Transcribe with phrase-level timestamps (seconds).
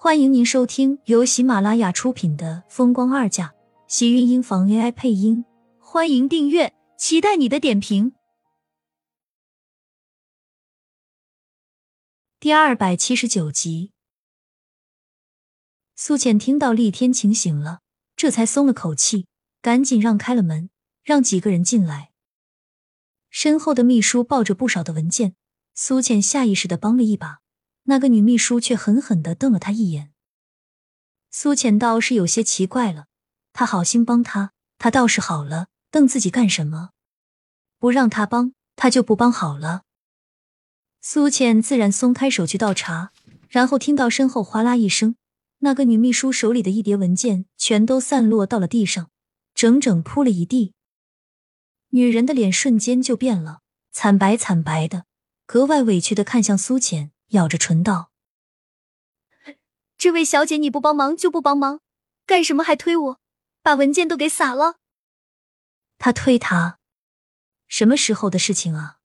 [0.00, 3.48] 欢迎您收听由喜马拉雅出品的《风光二嫁》，
[3.88, 5.44] 喜运音房 AI 配音。
[5.80, 8.12] 欢迎订阅，期待你的点评。
[12.38, 13.90] 第二百七十九集，
[15.96, 17.80] 苏浅听到厉天晴醒了，
[18.14, 19.26] 这才松了口气，
[19.60, 20.70] 赶紧让开了门，
[21.02, 22.12] 让几个人进来。
[23.30, 25.34] 身后的秘书抱着不少的文件，
[25.74, 27.40] 苏浅下意识的帮了一把。
[27.88, 30.12] 那个女秘书却狠狠的瞪了他一眼。
[31.30, 33.06] 苏浅倒是有些奇怪了，
[33.54, 36.90] 他好心帮他，他倒是好了，瞪自己干什么？
[37.78, 39.84] 不让他帮，他就不帮好了。
[41.00, 43.12] 苏浅自然松开手去倒茶，
[43.48, 45.16] 然后听到身后哗啦一声，
[45.60, 49.10] 那个女秘书手里的一叠文件全都散落到了地上，
[49.54, 50.74] 整整铺了一地。
[51.90, 53.60] 女人的脸瞬间就变了，
[53.92, 55.06] 惨白惨白的，
[55.46, 57.12] 格外委屈的看向苏浅。
[57.28, 58.10] 咬着唇道
[59.98, 61.80] ：“这位小姐，你不帮忙就不帮忙，
[62.24, 63.20] 干什么还推我？
[63.62, 64.76] 把文件都给撒了。”
[65.98, 66.78] 他推他，
[67.66, 68.98] 什么时候的事情啊？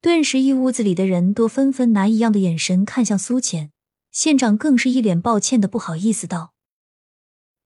[0.00, 3.72] 顿时，一屋子里的人都纷纷拿异样的眼神看向苏浅，
[4.10, 6.54] 县长更是一脸抱歉的不好意思道：“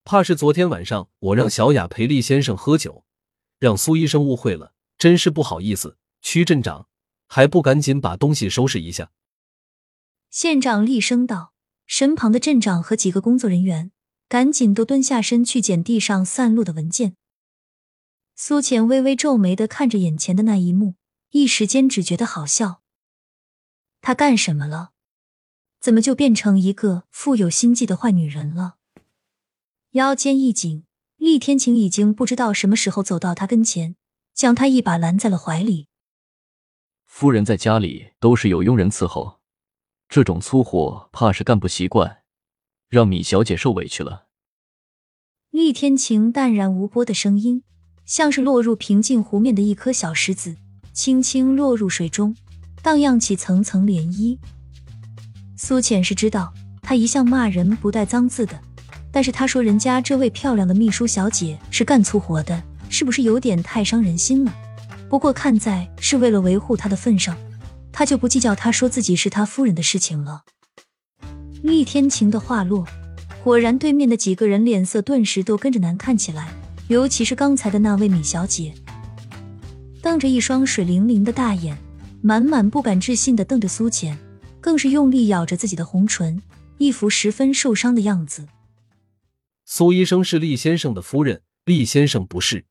[0.05, 3.05] 怕是昨天晚上我让小雅陪厉先生喝酒，
[3.59, 5.97] 让苏医生误会了，真是不好意思。
[6.21, 6.89] 区镇长
[7.27, 9.13] 还不赶紧把东西收拾一下？”
[10.39, 11.55] 县长厉声道，
[11.87, 13.91] 身旁的镇长和几个工作人员
[14.29, 17.17] 赶紧都蹲下身去捡地上散落的文件。
[18.35, 20.97] 苏浅微微皱眉的看着眼前的那一幕，
[21.31, 22.83] 一时间只觉得好笑。
[24.03, 24.91] 他干什么了？
[25.81, 28.75] 怎么就变成一个富有心计的坏女人了？
[29.93, 30.85] 腰间一紧，
[31.17, 33.97] 厉天晴已经不知道什么时候走到他跟前，
[34.35, 35.89] 将他一把拦在了怀里。
[37.07, 39.41] 夫人在家里都是有佣人伺候。
[40.09, 42.19] 这种粗活怕是干不习惯，
[42.89, 44.27] 让米小姐受委屈了。
[45.51, 47.63] 厉天晴淡然无波的声音，
[48.05, 50.57] 像是落入平静湖面的一颗小石子，
[50.93, 52.37] 轻轻落入水中，
[52.83, 54.39] 荡漾起层层涟漪。
[55.57, 56.53] 苏浅是知道，
[56.83, 58.61] 他一向骂人不带脏字的，
[59.11, 64.55] 但是他说人家这位漂亮的秘书小姐是干粗活的，是不是有点太伤人心了？
[65.09, 67.37] 不过看在是为了维护他的份上。
[67.99, 70.45] 他就不计较他说自己是他夫人的事情了。
[71.63, 72.87] 厉天晴的话落，
[73.43, 76.53] 果然对面的几个人脸色顿时都跟着难看起来，
[76.89, 78.75] 尤其是刚才的那位米小姐，
[80.03, 81.79] 瞪着一双水灵灵的大眼，
[82.21, 84.19] 满满不敢置信的瞪着苏浅，
[84.61, 86.43] 更是用力咬着自己的红唇，
[86.77, 88.47] 一副十分受伤的样子。
[89.65, 92.67] 苏医生是厉先生的夫人，厉先生不是。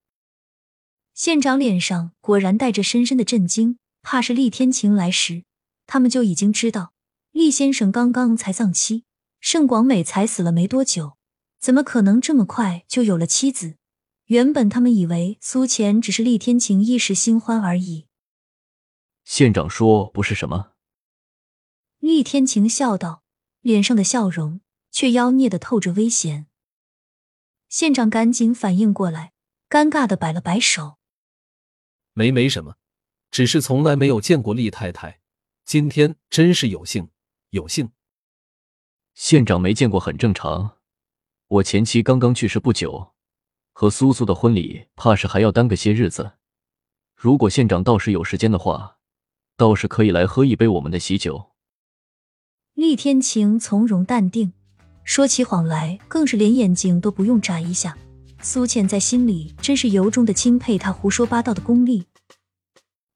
[1.15, 3.79] 县长脸上果然带着深深的震惊。
[4.05, 5.45] 怕是厉天晴来时，
[5.87, 6.93] 他们就已经知道
[7.31, 9.03] 厉先生刚刚才丧妻，
[9.39, 11.17] 盛广美才死了没多久，
[11.59, 13.77] 怎么可能这么快就有了妻子？
[14.25, 18.05] 原本他们以为苏浅只是厉天晴一时新欢而已。
[19.23, 20.73] 县长说不是什么？
[21.97, 23.23] 厉天晴笑道，
[23.61, 24.61] 脸上的笑容
[24.91, 26.45] 却妖孽的透着危险。
[27.67, 29.33] 县长赶紧反应过来，
[29.67, 30.99] 尴尬的摆了摆手，
[32.13, 32.75] 没没什么。
[33.31, 35.19] 只是从来没有见过厉太太，
[35.65, 37.09] 今天真是有幸，
[37.49, 37.89] 有幸。
[39.13, 40.77] 县长没见过很正常。
[41.47, 43.13] 我前妻刚刚去世不久，
[43.71, 46.33] 和苏苏的婚礼怕是还要耽搁些日子。
[47.15, 48.97] 如果县长倒是有时间的话，
[49.55, 51.51] 倒是可以来喝一杯我们的喜酒。
[52.73, 54.51] 厉天晴从容淡定，
[55.03, 57.97] 说起谎来更是连眼睛都不用眨一下。
[58.41, 62.05] 苏倩在心里真是由衷的钦佩他胡说八道的功力。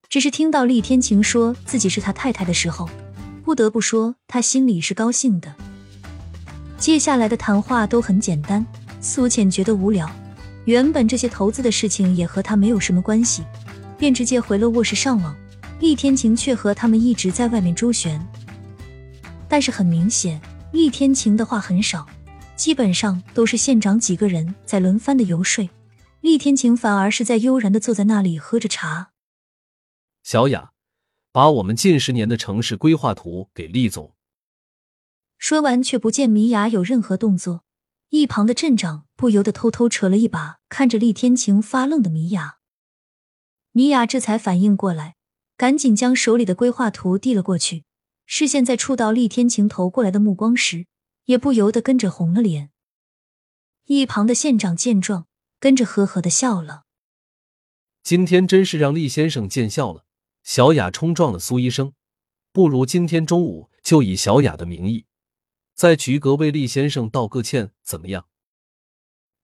[0.09, 2.89] 只是听到厉天晴说自己是他太太的时候，
[3.43, 5.53] 不得不说他心里是高兴的。
[6.79, 8.65] 接下来的谈话都很简单，
[8.99, 10.09] 苏浅觉得无聊，
[10.65, 13.43] 原本这些投资的事情也和他没有什么关系，
[13.99, 15.35] 便直接回了卧室上网。
[15.79, 18.19] 厉天晴却和他们一直在外面周旋，
[19.47, 20.41] 但是很明显，
[20.73, 22.05] 厉天晴的话很少，
[22.55, 25.69] 基本上都是县长几个人在轮番的游说，
[26.21, 29.09] 厉天晴反而是在悠然的坐在那里喝着茶。
[30.31, 30.73] 小雅，
[31.31, 34.13] 把我们近十年的城市规划图给厉总。
[35.39, 37.63] 说完，却不见米雅有任何动作。
[38.09, 42.59] 一旁的镇长不由得偷偷扯了一把，看着厉天晴发愣的米雅。
[43.71, 45.15] 米雅这才反应过来，
[45.57, 47.85] 赶紧将手里的规划图递了过去。
[48.27, 50.85] 视线在触到厉天晴投过来的目光时，
[51.25, 52.69] 也不由得跟着红了脸。
[53.85, 55.25] 一旁的县长见状，
[55.59, 56.83] 跟着呵呵的笑了。
[58.03, 60.05] 今天真是让厉先生见笑了。
[60.49, 61.93] 小雅冲撞了苏医生，
[62.51, 65.05] 不如今天中午就以小雅的名义，
[65.75, 68.25] 在菊阁为厉先生道个歉，怎么样？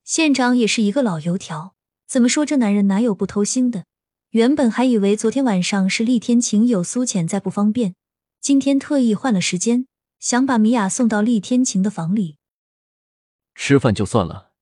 [0.04, 1.75] 县长也是一个老油条，
[2.07, 3.86] 怎么说这男人哪有不偷腥的？
[4.31, 7.94] 原本还以为昨天晚上是厉天晴有苏浅在不方便，
[8.42, 9.86] 今天特意换了时间，
[10.19, 12.38] 想把米娅送到厉天晴的房里
[13.54, 14.54] 吃饭就算了，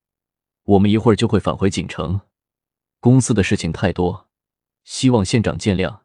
[0.64, 2.20] 我们一会儿就会返回锦城，
[3.00, 4.28] 公司的事情太多，
[4.84, 6.03] 希望县长见谅。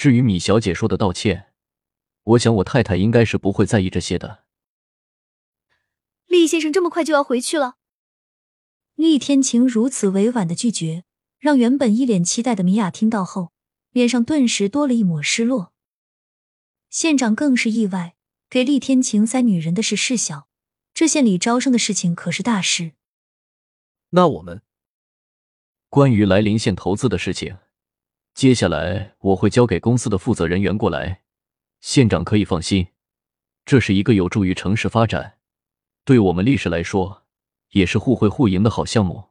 [0.00, 1.52] 至于米小姐说的道歉，
[2.22, 4.44] 我想我太太应该是不会在意这些的。
[6.24, 7.76] 厉先生这么快就要回去了？
[8.94, 11.04] 厉天晴如此委婉的拒绝。
[11.38, 13.52] 让原本一脸期待的米娅听到后，
[13.90, 15.74] 脸上顿时多了一抹失落。
[16.88, 18.16] 县长更是意外，
[18.48, 20.48] 给厉天晴塞女人的事事小，
[20.94, 22.92] 这县里招生的事情可是大事。
[24.08, 24.62] 那我们
[25.90, 27.58] 关于来临县投资的事情，
[28.34, 31.22] 接下来我会交给公司的负责人员过来，
[31.80, 32.88] 县长可以放心，
[33.64, 35.38] 这是一个有助于城市发展，
[36.04, 37.24] 对我们历史来说
[37.70, 39.30] 也是互惠互赢的好项目。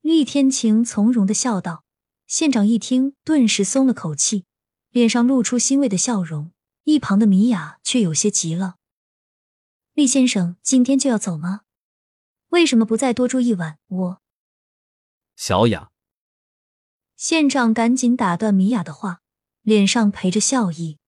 [0.00, 1.84] 厉天晴从容的笑道
[2.26, 4.44] ：“县长一听，顿时松了口气，
[4.90, 6.52] 脸上露出欣慰的笑容。
[6.84, 8.76] 一旁的米娅却有些急了
[9.94, 11.62] ：‘厉先生，今天就要走吗？
[12.50, 14.22] 为什么不再多住一晚？’我……
[15.34, 15.90] 小雅，
[17.16, 19.20] 县长赶紧打断米娅的话，
[19.62, 20.98] 脸上陪着笑意：‘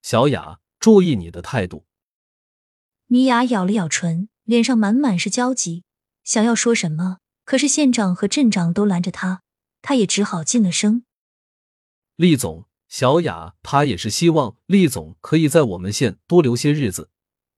[0.00, 1.84] 小雅，注意你的态度。’
[3.08, 5.84] 米娅咬了咬唇，脸上满满是焦急，
[6.22, 9.42] 想要说什么。”可是县长和镇长都拦着他，
[9.82, 11.04] 他也只好噤了声
[12.14, 17.10] ：“厉总，小雅她也是希望厉总可以在我们县多留些日子，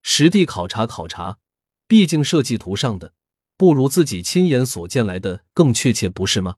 [0.03, 1.39] 实地考察考察。
[1.87, 3.13] 毕竟设计图上的
[3.59, 6.57] 不如自己亲眼所见来的更确切，不是吗？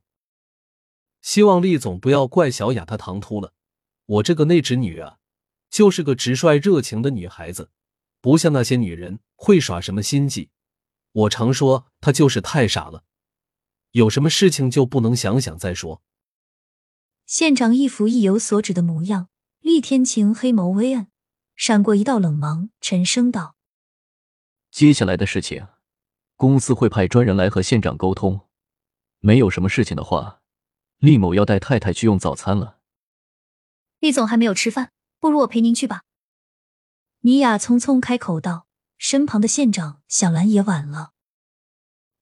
[1.22, 3.52] 希望厉总不要怪小雅她唐突了。
[4.06, 5.18] 我这个内侄女啊，
[5.68, 7.70] 就是个直率热情的女孩子，
[8.20, 10.50] 不像那些女人会耍什么心计。
[11.12, 13.04] 我常说她就是太傻了。”
[13.92, 16.02] 有什么事情就不能想想再说？
[17.24, 19.28] 县长一副意有所指的模样，
[19.60, 21.08] 厉天晴黑眸微暗，
[21.56, 23.56] 闪过一道冷芒，沉声道
[24.70, 25.66] ：“接下来的事情，
[26.36, 28.48] 公司会派专人来和县长沟通。
[29.20, 30.42] 没有什么事情的话，
[30.98, 32.78] 厉某要带太太去用早餐了。”
[34.00, 36.02] 厉总还没有吃饭，不如我陪您去吧。
[37.20, 38.66] 米娅匆匆开口道，
[38.98, 41.12] 身旁的县长想来也晚了。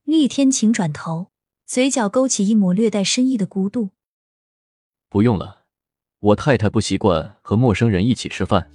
[0.05, 1.31] 厉天晴转头。
[1.67, 3.93] 嘴角勾起一抹略带深意的孤度。
[5.09, 5.65] 不用了，
[6.21, 8.71] 我太太不习惯和陌生人一起吃饭。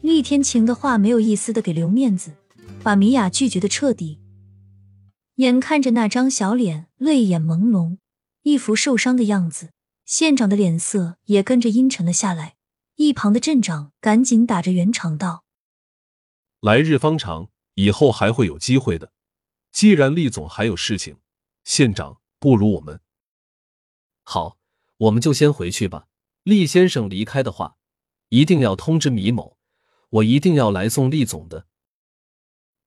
[0.00, 2.34] 厉天晴的话没有一丝的给留面子，
[2.82, 4.18] 把米娅拒绝的彻底。
[5.36, 7.98] 眼看着那张小脸泪眼朦胧，
[8.42, 9.72] 一副受伤的样子，
[10.04, 12.56] 县长的脸色也跟着阴沉了下来。
[12.96, 15.44] 一旁的镇长赶紧打着圆场道
[16.60, 19.12] ：“来日方长，以后还会有机会的。
[19.72, 21.18] 既然厉总还有事情。”
[21.64, 23.00] 县长，不如我们
[24.22, 24.58] 好，
[24.96, 26.08] 我们就先回去吧。
[26.42, 27.76] 厉先生离开的话，
[28.30, 29.58] 一定要通知米某，
[30.08, 31.66] 我一定要来送厉总的。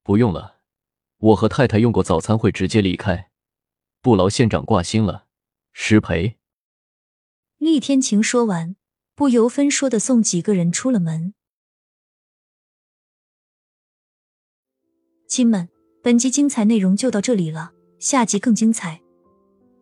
[0.02, 0.58] 不用了，
[1.18, 3.30] 我和太太用过早餐会直接离开，
[4.02, 5.28] 不劳县长挂心了。
[5.74, 6.38] 失陪。
[7.58, 8.76] 厉天晴说完，
[9.16, 11.34] 不由分说的送几个人出了门。
[15.28, 15.70] 亲们，
[16.02, 17.74] 本集精彩内容就到这里了。
[18.00, 19.02] 下集更精彩，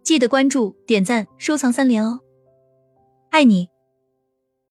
[0.04, 2.20] 记得关注、点赞、收藏三连哦！
[3.32, 3.71] 爱你。